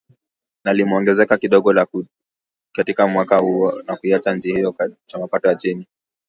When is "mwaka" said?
3.07-3.37